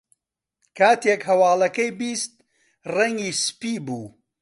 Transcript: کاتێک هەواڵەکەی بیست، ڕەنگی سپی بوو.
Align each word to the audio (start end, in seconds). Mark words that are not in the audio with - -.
کاتێک 0.77 1.21
هەواڵەکەی 1.29 1.95
بیست، 1.99 2.31
ڕەنگی 2.95 3.31
سپی 3.45 3.75
بوو. 3.85 4.05